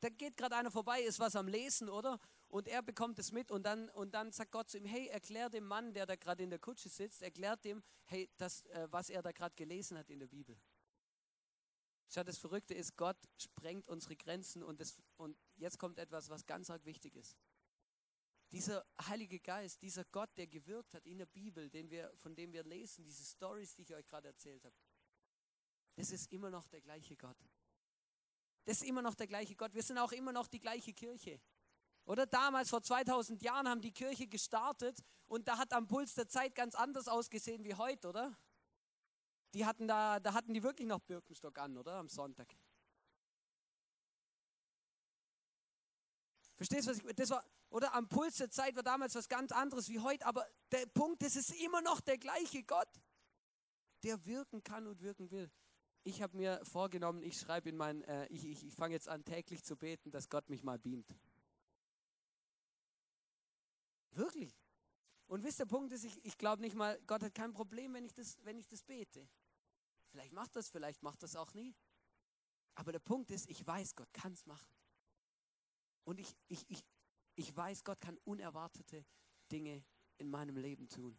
[0.00, 2.20] Da geht gerade einer vorbei, ist was am Lesen, oder?
[2.48, 5.48] Und er bekommt es mit und dann, und dann sagt Gott zu ihm, hey, erklär
[5.50, 9.10] dem Mann, der da gerade in der Kutsche sitzt, erklärt dem, hey, das, äh, was
[9.10, 10.56] er da gerade gelesen hat in der Bibel.
[12.08, 16.46] Schau, das Verrückte ist, Gott sprengt unsere Grenzen und, das, und jetzt kommt etwas, was
[16.46, 17.36] ganz arg wichtig ist.
[18.50, 22.52] Dieser Heilige Geist, dieser Gott, der gewirkt hat in der Bibel, den wir, von dem
[22.54, 24.74] wir lesen, diese Stories, die ich euch gerade erzählt habe,
[25.96, 27.36] das ist immer noch der gleiche Gott.
[28.64, 29.74] Das ist immer noch der gleiche Gott.
[29.74, 31.40] Wir sind auch immer noch die gleiche Kirche.
[32.06, 36.26] Oder damals, vor 2000 Jahren, haben die Kirche gestartet und da hat am Puls der
[36.26, 38.38] Zeit ganz anders ausgesehen wie heute, oder?
[39.54, 41.94] Die hatten da, da hatten die wirklich noch Birkenstock an, oder?
[41.94, 42.54] Am Sonntag.
[46.56, 49.52] Verstehst du, was ich, das war, oder am Puls der Zeit war damals was ganz
[49.52, 52.88] anderes wie heute, aber der Punkt ist, es ist immer noch der gleiche Gott.
[54.02, 55.50] der wirken kann und wirken will.
[56.04, 59.24] Ich habe mir vorgenommen, ich schreibe in mein, äh, ich, ich, ich fange jetzt an
[59.24, 61.14] täglich zu beten, dass Gott mich mal beamt.
[64.12, 64.57] Wirklich.
[65.28, 68.04] Und wisst der Punkt ist, ich, ich glaube nicht mal, Gott hat kein Problem, wenn
[68.04, 69.28] ich, das, wenn ich das bete.
[70.08, 71.76] Vielleicht macht das, vielleicht macht das auch nie.
[72.74, 74.72] Aber der Punkt ist, ich weiß, Gott kann es machen.
[76.04, 76.82] Und ich, ich, ich,
[77.34, 79.04] ich weiß, Gott kann unerwartete
[79.52, 79.84] Dinge
[80.16, 81.18] in meinem Leben tun.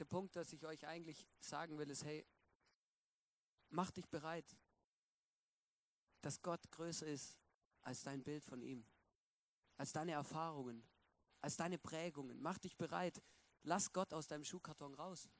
[0.00, 2.26] Der Punkt, dass ich euch eigentlich sagen will, ist, hey,
[3.68, 4.56] mach dich bereit,
[6.22, 7.38] dass Gott größer ist
[7.88, 8.84] als dein Bild von ihm,
[9.78, 10.86] als deine Erfahrungen,
[11.40, 12.38] als deine Prägungen.
[12.42, 13.22] Mach dich bereit.
[13.62, 15.30] Lass Gott aus deinem Schuhkarton raus.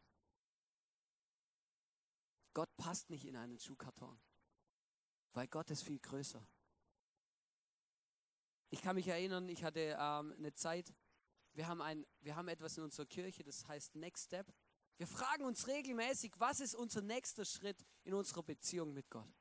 [2.55, 4.19] Gott passt nicht in einen Schuhkarton,
[5.35, 6.45] weil Gott ist viel größer.
[8.71, 10.95] Ich kann mich erinnern, ich hatte ähm, eine Zeit,
[11.53, 14.51] wir haben, ein, wir haben etwas in unserer Kirche, das heißt Next Step.
[14.97, 19.38] Wir fragen uns regelmäßig, was ist unser nächster Schritt in unserer Beziehung mit Gott?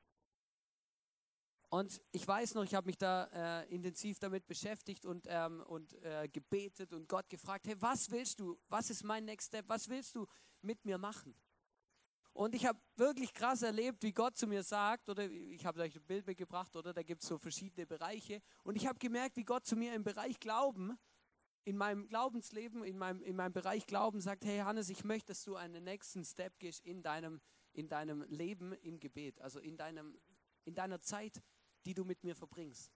[1.70, 3.24] Und ich weiß noch, ich habe mich da
[3.60, 8.40] äh, intensiv damit beschäftigt und, ähm, und äh, gebetet und Gott gefragt, hey, was willst
[8.40, 8.58] du?
[8.68, 9.68] Was ist mein Next Step?
[9.68, 10.26] Was willst du
[10.62, 11.34] mit mir machen?
[12.32, 15.96] Und ich habe wirklich krass erlebt, wie Gott zu mir sagt, oder ich habe euch
[15.96, 18.40] ein Bild mitgebracht, oder da gibt es so verschiedene Bereiche.
[18.62, 20.96] Und ich habe gemerkt, wie Gott zu mir im Bereich Glauben,
[21.64, 25.42] in meinem Glaubensleben, in meinem, in meinem Bereich Glauben sagt, hey Hannes, ich möchte, dass
[25.42, 30.16] du einen nächsten Step gehst in deinem, in deinem Leben im Gebet, also in, deinem,
[30.64, 31.42] in deiner Zeit
[31.88, 32.92] die du mit mir verbringst.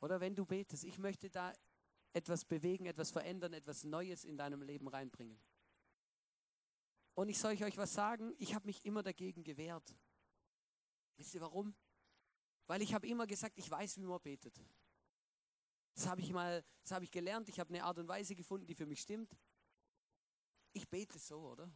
[0.00, 1.52] Oder wenn du betest, ich möchte da
[2.12, 5.40] etwas bewegen, etwas verändern, etwas Neues in deinem Leben reinbringen.
[7.14, 9.96] Und ich soll euch was sagen, ich habe mich immer dagegen gewehrt.
[11.16, 11.76] Wisst ihr warum?
[12.66, 14.60] Weil ich habe immer gesagt, ich weiß, wie man betet.
[15.94, 18.66] Das habe ich mal, das habe ich gelernt, ich habe eine Art und Weise gefunden,
[18.66, 19.38] die für mich stimmt.
[20.72, 21.72] Ich bete so, oder?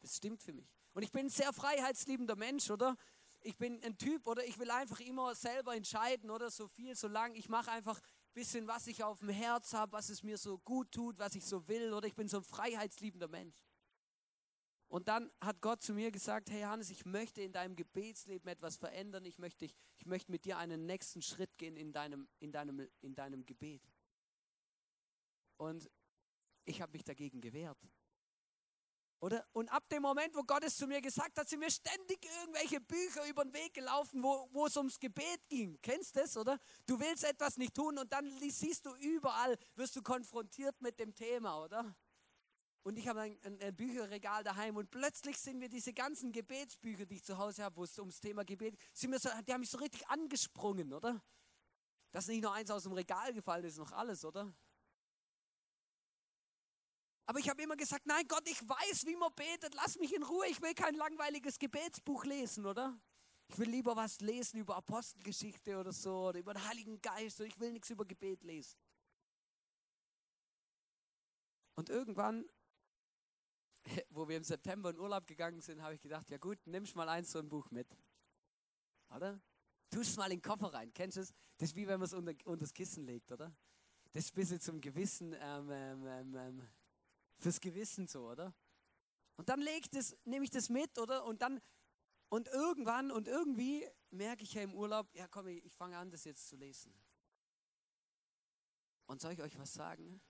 [0.00, 0.68] Das stimmt für mich.
[0.92, 2.96] Und ich bin ein sehr freiheitsliebender Mensch, oder?
[3.46, 7.06] Ich bin ein Typ oder ich will einfach immer selber entscheiden oder so viel, so
[7.06, 7.34] lang.
[7.36, 10.58] Ich mache einfach ein bisschen, was ich auf dem Herz habe, was es mir so
[10.58, 13.56] gut tut, was ich so will oder ich bin so ein freiheitsliebender Mensch.
[14.88, 18.76] Und dann hat Gott zu mir gesagt, hey Hannes, ich möchte in deinem Gebetsleben etwas
[18.76, 19.24] verändern.
[19.24, 23.14] Ich möchte, ich, möchte mit dir einen nächsten Schritt gehen in deinem, in deinem, in
[23.14, 23.82] deinem Gebet.
[25.56, 25.88] Und
[26.64, 27.78] ich habe mich dagegen gewehrt.
[29.20, 29.46] Oder?
[29.52, 32.80] Und ab dem Moment, wo Gott es zu mir gesagt hat, sind mir ständig irgendwelche
[32.80, 35.78] Bücher über den Weg gelaufen, wo, wo es ums Gebet ging.
[35.80, 36.58] Kennst du das, oder?
[36.86, 41.14] Du willst etwas nicht tun und dann siehst du überall, wirst du konfrontiert mit dem
[41.14, 41.96] Thema, oder?
[42.82, 47.06] Und ich habe ein, ein, ein, Bücherregal daheim und plötzlich sind mir diese ganzen Gebetsbücher,
[47.06, 49.60] die ich zu Hause habe, wo es ums Thema Gebet sind mir so, die haben
[49.60, 51.20] mich so richtig angesprungen, oder?
[52.12, 54.54] Dass nicht nur eins aus dem Regal gefallen ist, noch alles, oder?
[57.26, 60.22] Aber ich habe immer gesagt, nein Gott, ich weiß, wie man betet, lass mich in
[60.22, 62.98] Ruhe, ich will kein langweiliges Gebetsbuch lesen, oder?
[63.48, 67.48] Ich will lieber was lesen über Apostelgeschichte oder so, oder über den Heiligen Geist, oder
[67.48, 68.78] ich will nichts über Gebet lesen.
[71.74, 72.48] Und irgendwann,
[74.10, 77.08] wo wir im September in Urlaub gegangen sind, habe ich gedacht, ja gut, nimmst mal
[77.08, 77.88] eins so ein Buch mit.
[79.14, 79.40] Oder?
[79.90, 80.92] Tust mal in den Koffer rein.
[80.92, 81.34] Kennst du es?
[81.58, 83.54] Das ist wie wenn man es unter, unter das Kissen legt, oder?
[84.12, 86.68] Das ist ein bisschen zum Gewissen ähm, ähm, ähm, ähm
[87.38, 88.54] Fürs Gewissen so, oder?
[89.36, 91.24] Und dann leg das, nehme ich das mit, oder?
[91.24, 91.60] Und dann,
[92.28, 96.10] und irgendwann und irgendwie merke ich ja im Urlaub, ja komm, ich, ich fange an,
[96.10, 96.94] das jetzt zu lesen.
[99.06, 100.20] Und soll ich euch was sagen?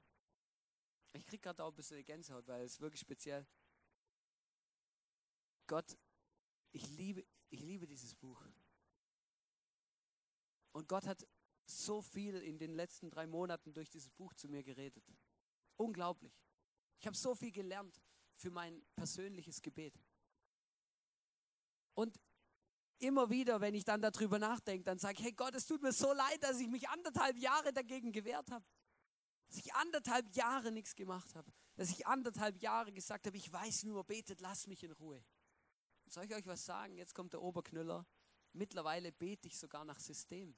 [1.12, 3.46] Ich kriege gerade auch ein bisschen Gänsehaut, weil es wirklich speziell.
[5.66, 5.96] Gott,
[6.72, 8.42] ich liebe, ich liebe dieses Buch.
[10.72, 11.26] Und Gott hat
[11.64, 15.04] so viel in den letzten drei Monaten durch dieses Buch zu mir geredet.
[15.76, 16.34] Unglaublich.
[16.98, 18.00] Ich habe so viel gelernt
[18.36, 19.94] für mein persönliches Gebet.
[21.94, 22.18] Und
[22.98, 25.92] immer wieder, wenn ich dann darüber nachdenke, dann sage ich, hey Gott, es tut mir
[25.92, 28.64] so leid, dass ich mich anderthalb Jahre dagegen gewehrt habe.
[29.48, 31.50] Dass ich anderthalb Jahre nichts gemacht habe.
[31.76, 35.22] Dass ich anderthalb Jahre gesagt habe, ich weiß, wie man betet, lass mich in Ruhe.
[36.08, 36.96] Soll ich euch was sagen?
[36.96, 38.06] Jetzt kommt der Oberknüller.
[38.52, 40.56] Mittlerweile bete ich sogar nach System.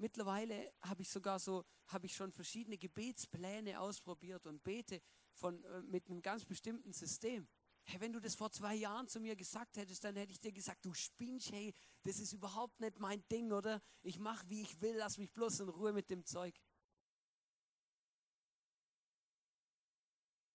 [0.00, 5.02] Mittlerweile habe ich sogar so, habe ich schon verschiedene Gebetspläne ausprobiert und bete
[5.34, 7.46] von, äh, mit einem ganz bestimmten System.
[7.84, 10.52] Hey, wenn du das vor zwei Jahren zu mir gesagt hättest, dann hätte ich dir
[10.52, 13.82] gesagt, du spinnst, hey, das ist überhaupt nicht mein Ding, oder?
[14.00, 16.58] Ich mache, wie ich will, lass mich bloß in Ruhe mit dem Zeug.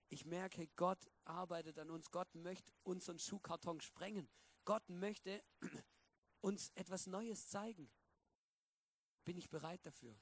[0.10, 2.10] Ich merke, Gott arbeitet an uns.
[2.10, 4.28] Gott möchte unseren Schuhkarton sprengen.
[4.64, 5.44] Gott möchte
[6.42, 7.92] uns etwas Neues zeigen.
[9.26, 10.16] Bin ich bereit dafür?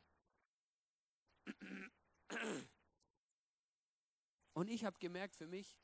[4.53, 5.77] Und ich habe gemerkt für mich,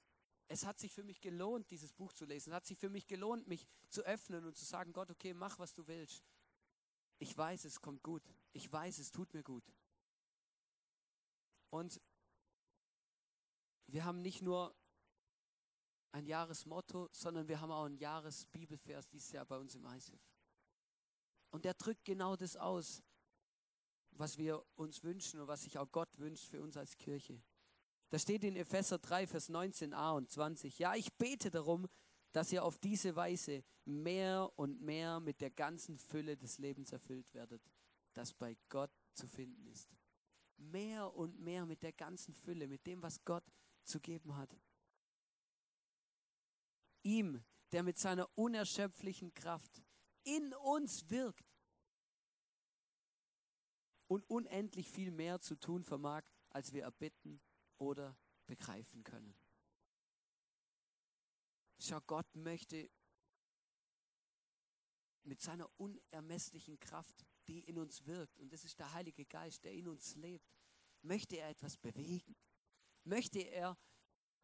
[0.48, 2.50] es hat sich für mich gelohnt, dieses Buch zu lesen.
[2.50, 5.60] Es hat sich für mich gelohnt, mich zu öffnen und zu sagen, Gott, okay, mach,
[5.60, 6.26] was du willst.
[7.20, 8.24] Ich weiß, es kommt gut.
[8.54, 9.64] Ich weiß, es tut mir gut.
[11.70, 12.02] Und
[13.88, 14.76] wir haben nicht nur
[16.12, 20.20] ein Jahresmotto, sondern wir haben auch ein Jahresbibelvers dieses Jahr bei uns im ISIF.
[21.52, 23.04] Und der drückt genau das aus
[24.20, 27.42] was wir uns wünschen und was sich auch Gott wünscht für uns als Kirche.
[28.10, 31.88] Da steht in Epheser 3, Vers 19a und 20, ja, ich bete darum,
[32.32, 37.34] dass ihr auf diese Weise mehr und mehr mit der ganzen Fülle des Lebens erfüllt
[37.34, 37.62] werdet,
[38.14, 39.90] das bei Gott zu finden ist.
[40.58, 43.46] Mehr und mehr mit der ganzen Fülle, mit dem, was Gott
[43.84, 44.56] zu geben hat.
[47.04, 49.82] Ihm, der mit seiner unerschöpflichen Kraft
[50.24, 51.49] in uns wirkt
[54.10, 57.39] und unendlich viel mehr zu tun vermag, als wir erbitten
[57.78, 58.17] oder
[58.48, 59.36] begreifen können.
[61.78, 62.89] Schau, Gott möchte
[65.24, 69.74] mit seiner unermesslichen Kraft, die in uns wirkt, und das ist der Heilige Geist, der
[69.74, 70.52] in uns lebt,
[71.04, 72.36] möchte er etwas bewegen.
[73.04, 73.78] Möchte er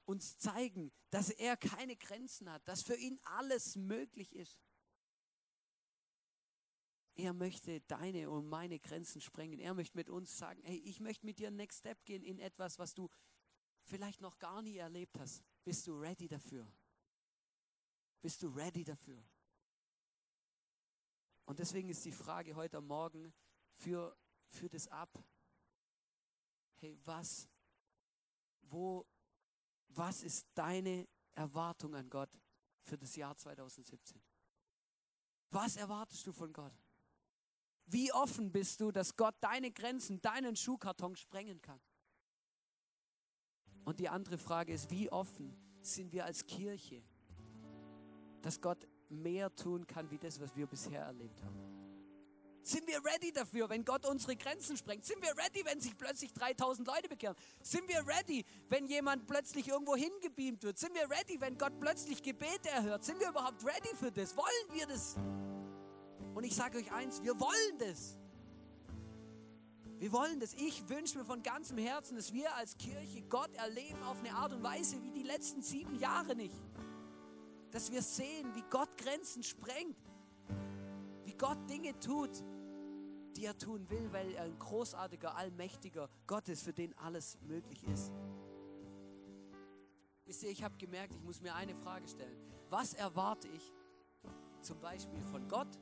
[0.05, 4.61] uns zeigen, dass er keine Grenzen hat, dass für ihn alles möglich ist.
[7.15, 9.59] Er möchte deine und meine Grenzen sprengen.
[9.59, 12.77] Er möchte mit uns sagen, hey, ich möchte mit dir Next Step gehen in etwas,
[12.77, 13.09] was du
[13.83, 15.41] vielleicht noch gar nie erlebt hast.
[15.63, 16.69] Bist du ready dafür?
[18.21, 19.23] Bist du ready dafür?
[21.45, 23.33] Und deswegen ist die Frage heute Morgen
[23.75, 25.23] für, für das Ab.
[26.79, 27.47] Hey, was,
[28.63, 29.05] wo,
[29.89, 32.31] was ist deine Erwartung an Gott
[32.81, 34.21] für das Jahr 2017?
[35.51, 36.73] Was erwartest du von Gott?
[37.87, 41.79] Wie offen bist du, dass Gott deine Grenzen, deinen Schuhkarton sprengen kann?
[43.83, 47.03] Und die andere Frage ist, wie offen sind wir als Kirche,
[48.41, 51.75] dass Gott mehr tun kann, wie das, was wir bisher erlebt haben?
[52.63, 55.05] Sind wir ready dafür, wenn Gott unsere Grenzen sprengt?
[55.05, 57.35] Sind wir ready, wenn sich plötzlich 3000 Leute bekehren?
[57.61, 60.79] Sind wir ready, wenn jemand plötzlich irgendwo hingebeamt wird?
[60.79, 63.03] Sind wir ready, wenn Gott plötzlich Gebete erhört?
[63.03, 64.35] Sind wir überhaupt ready für das?
[64.35, 65.15] Wollen wir das?
[66.35, 68.17] Und ich sage euch eins, wir wollen das.
[69.97, 70.53] Wir wollen das.
[70.53, 74.51] Ich wünsche mir von ganzem Herzen, dass wir als Kirche Gott erleben auf eine Art
[74.51, 76.61] und Weise wie die letzten sieben Jahre nicht.
[77.71, 79.97] Dass wir sehen, wie Gott Grenzen sprengt.
[81.23, 82.43] Wie Gott Dinge tut,
[83.37, 87.81] die er tun will, weil er ein großartiger, allmächtiger Gott ist, für den alles möglich
[87.85, 88.11] ist.
[90.25, 92.37] Wisst ihr, ich habe gemerkt, ich muss mir eine Frage stellen.
[92.69, 93.73] Was erwarte ich
[94.61, 95.79] zum Beispiel von Gott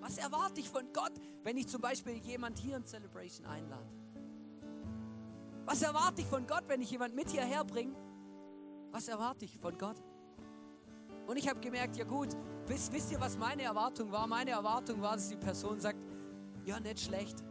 [0.00, 3.88] was erwarte ich von Gott, wenn ich zum Beispiel jemand hier in Celebration einlade?
[5.64, 7.94] Was erwarte ich von Gott, wenn ich jemand mit hierher bringe?
[8.90, 9.96] Was erwarte ich von Gott?
[11.26, 12.28] Und ich habe gemerkt, ja gut,
[12.66, 14.26] wisst, wisst ihr, was meine Erwartung war?
[14.26, 15.98] Meine Erwartung war, dass die Person sagt,
[16.64, 17.44] ja, nicht schlecht.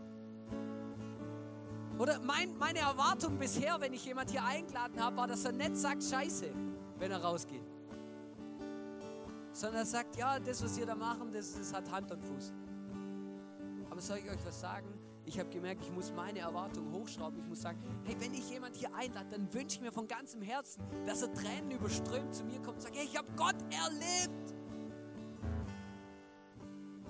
[1.99, 5.77] Oder mein, meine Erwartung bisher, wenn ich jemand hier eingeladen habe, war, dass er nicht
[5.77, 6.51] sagt, scheiße,
[6.97, 7.66] wenn er rausgeht
[9.57, 12.53] sondern er sagt, ja, das, was ihr da machen, das, das hat Hand und Fuß.
[13.89, 14.87] Aber soll ich euch was sagen?
[15.25, 17.39] Ich habe gemerkt, ich muss meine Erwartungen hochschrauben.
[17.39, 20.43] Ich muss sagen, hey, wenn ich jemand hier einlade, dann wünsche ich mir von ganzem
[20.43, 24.53] Herzen, dass er Tränen überströmt zu mir kommt und sagt, hey, ich habe Gott erlebt.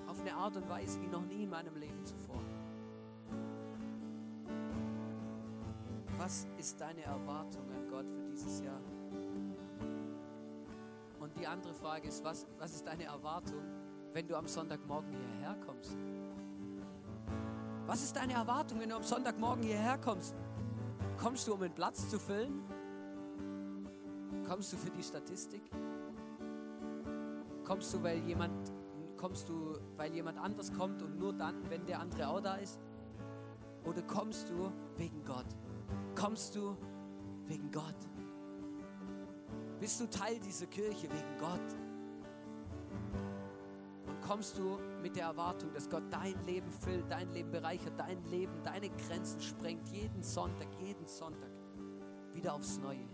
[0.06, 2.40] Auf eine Art und Weise wie noch nie in meinem Leben zuvor.
[6.16, 8.80] Was ist deine Erwartung an Gott für dieses Jahr?
[11.20, 13.62] Und die andere Frage ist, was, was ist deine Erwartung,
[14.12, 15.96] wenn du am Sonntagmorgen hierher kommst?
[17.86, 20.34] Was ist deine Erwartung, wenn du am Sonntagmorgen hierher kommst?
[21.16, 22.62] Kommst du, um einen Platz zu füllen?
[24.46, 25.62] Kommst du für die Statistik?
[27.64, 28.72] Kommst du, weil jemand,
[29.16, 32.78] kommst du, weil jemand anders kommt und nur dann, wenn der andere auch da ist?
[33.84, 35.46] Oder kommst du wegen Gott?
[36.14, 36.76] Kommst du
[37.46, 37.96] wegen Gott?
[39.80, 41.60] Bist du Teil dieser Kirche wegen Gott?
[44.06, 48.22] Und kommst du mit der Erwartung, dass Gott dein Leben füllt, dein Leben bereichert, dein
[48.24, 51.50] Leben, deine Grenzen sprengt, jeden Sonntag, jeden Sonntag
[52.32, 53.08] wieder aufs Neue?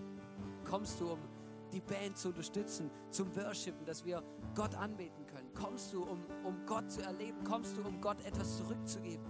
[0.64, 1.18] Kommst du, um
[1.70, 4.22] die Band zu unterstützen, zum Worshipen, dass wir
[4.54, 5.52] Gott anbeten können?
[5.52, 7.44] Kommst du, um, um Gott zu erleben?
[7.44, 9.26] Kommst du, um Gott etwas zurückzugeben?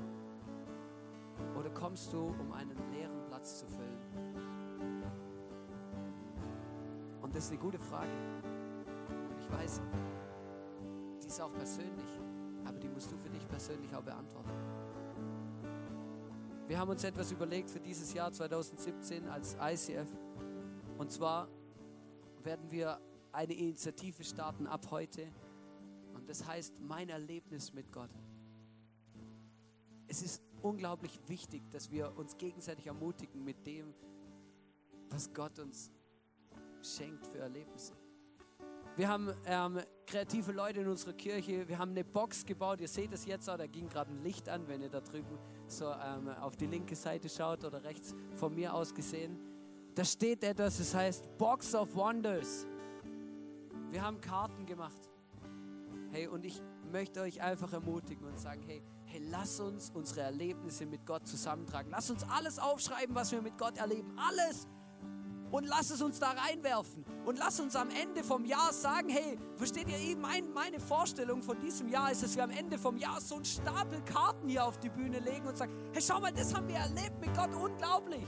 [1.58, 4.13] Oder kommst du, um einen leeren Platz zu füllen?
[7.34, 8.12] Das ist eine gute Frage.
[9.28, 9.82] Und ich weiß,
[11.20, 12.20] die ist auch persönlich,
[12.64, 14.50] aber die musst du für dich persönlich auch beantworten.
[16.68, 20.08] Wir haben uns etwas überlegt für dieses Jahr 2017 als ICF.
[20.96, 21.48] Und zwar
[22.42, 23.00] werden wir
[23.32, 25.26] eine Initiative starten ab heute.
[26.14, 28.10] Und das heißt mein Erlebnis mit Gott.
[30.06, 33.92] Es ist unglaublich wichtig, dass wir uns gegenseitig ermutigen mit dem,
[35.10, 35.90] was Gott uns
[36.84, 37.94] schenkt für Erlebnisse.
[38.96, 41.66] Wir haben ähm, kreative Leute in unserer Kirche.
[41.66, 42.80] Wir haben eine Box gebaut.
[42.80, 45.36] Ihr seht es jetzt auch, da ging gerade ein Licht an, wenn ihr da drüben
[45.66, 49.36] so ähm, auf die linke Seite schaut oder rechts von mir aus gesehen.
[49.96, 52.66] Da steht etwas, das heißt Box of Wonders.
[53.90, 55.10] Wir haben Karten gemacht.
[56.10, 56.62] Hey, und ich
[56.92, 61.90] möchte euch einfach ermutigen und sagen, hey, hey, lass uns unsere Erlebnisse mit Gott zusammentragen.
[61.90, 64.16] Lass uns alles aufschreiben, was wir mit Gott erleben.
[64.16, 64.68] Alles
[65.54, 67.04] und lass es uns da reinwerfen.
[67.24, 71.60] Und lass uns am Ende vom Jahr sagen, hey, versteht ihr mein, meine Vorstellung von
[71.60, 74.80] diesem Jahr ist, dass wir am Ende vom Jahr so einen Stapel Karten hier auf
[74.80, 78.26] die Bühne legen und sagen, hey, schau mal, das haben wir erlebt mit Gott, unglaublich.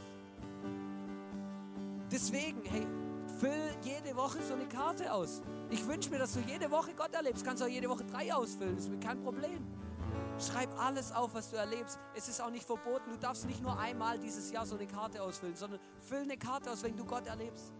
[2.13, 2.87] Deswegen, hey,
[3.41, 5.43] füll jede Woche so eine Karte aus.
[5.71, 7.45] Ich wünsche mir, dass du jede Woche Gott erlebst.
[7.45, 9.67] Kannst auch jede Woche drei ausfüllen, das ist mir kein Problem.
[10.39, 11.99] Schreib alles auf, was du erlebst.
[12.15, 13.11] Es ist auch nicht verboten.
[13.11, 16.71] Du darfst nicht nur einmal dieses Jahr so eine Karte ausfüllen, sondern füll eine Karte
[16.71, 17.73] aus, wenn du Gott erlebst.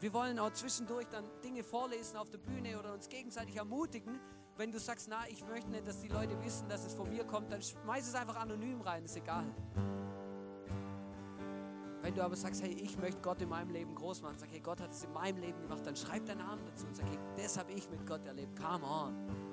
[0.00, 4.20] Wir wollen auch zwischendurch dann Dinge vorlesen auf der Bühne oder uns gegenseitig ermutigen.
[4.56, 7.24] Wenn du sagst, na, ich möchte nicht, dass die Leute wissen, dass es von mir
[7.24, 9.46] kommt, dann schmeiß es einfach anonym rein, ist egal.
[12.02, 14.60] Wenn du aber sagst, hey, ich möchte Gott in meinem Leben groß machen, sag, hey,
[14.60, 17.18] Gott hat es in meinem Leben gemacht, dann schreib deinen Namen dazu und sag, hey,
[17.36, 18.58] das habe ich mit Gott erlebt.
[18.58, 19.47] Come on.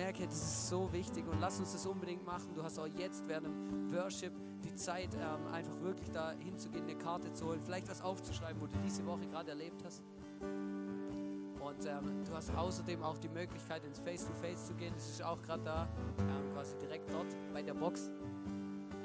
[0.00, 2.54] Merke, das ist so wichtig und lass uns das unbedingt machen.
[2.54, 4.32] Du hast auch jetzt während dem Worship
[4.64, 8.66] die Zeit, ähm, einfach wirklich da hinzugehen, eine Karte zu holen, vielleicht was aufzuschreiben, wo
[8.66, 10.02] du diese Woche gerade erlebt hast.
[10.40, 14.94] Und ähm, du hast außerdem auch die Möglichkeit, ins Face-to-Face -face zu gehen.
[14.94, 15.88] Das ist auch gerade da,
[16.18, 18.10] ähm, quasi direkt dort bei der Box.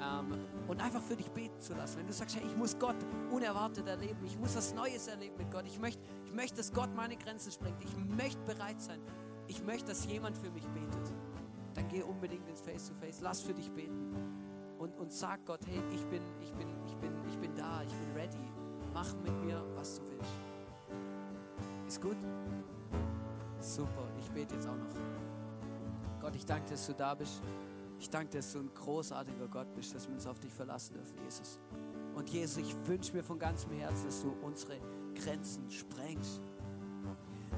[0.00, 0.32] Ähm,
[0.66, 1.98] und einfach für dich beten zu lassen.
[1.98, 2.96] Wenn du sagst, hey, ich muss Gott
[3.30, 6.94] unerwartet erleben, ich muss was Neues erleben mit Gott, ich möchte, ich möchte, dass Gott
[6.94, 9.00] meine Grenzen sprengt, ich möchte bereit sein,
[9.48, 11.14] ich möchte, dass jemand für mich betet,
[11.74, 14.14] dann geh unbedingt ins Face-to-Face, -face, lass für dich beten
[14.78, 17.92] und, und sag Gott, hey, ich bin, ich, bin, ich, bin, ich bin da, ich
[17.92, 18.52] bin ready,
[18.92, 20.30] mach mit mir, was du willst.
[21.86, 22.16] Ist gut?
[23.60, 26.20] Super, ich bete jetzt auch noch.
[26.20, 27.42] Gott, ich danke, dass du da bist.
[27.98, 31.16] Ich danke, dass du ein großartiger Gott bist, dass wir uns auf dich verlassen dürfen,
[31.24, 31.58] Jesus.
[32.14, 34.78] Und Jesus, ich wünsche mir von ganzem Herzen, dass du unsere
[35.14, 36.42] Grenzen sprengst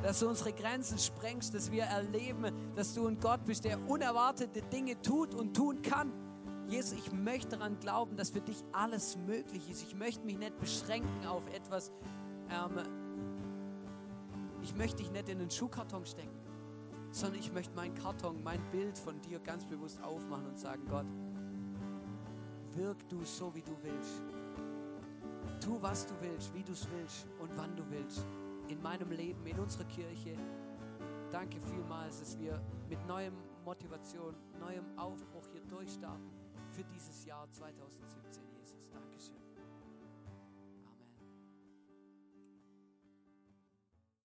[0.02, 4.62] dass du unsere Grenzen sprengst, dass wir erleben, dass du ein Gott bist, der unerwartete
[4.62, 6.12] Dinge tut und tun kann.
[6.68, 9.82] Jesus, ich möchte daran glauben, dass für dich alles möglich ist.
[9.82, 11.90] Ich möchte mich nicht beschränken auf etwas.
[12.50, 12.78] Ähm,
[14.62, 16.38] ich möchte dich nicht in einen Schuhkarton stecken,
[17.10, 21.06] sondern ich möchte meinen Karton, mein Bild von dir ganz bewusst aufmachen und sagen, Gott,
[22.74, 24.22] wirk du so, wie du willst.
[25.64, 28.24] Tu, was du willst, wie du es willst und wann du willst
[28.68, 30.36] in meinem Leben, in unserer Kirche.
[31.30, 36.30] Danke vielmals, dass wir mit neuem Motivation, neuem Aufbruch hier durchstarten
[36.72, 38.47] für dieses Jahr 2017.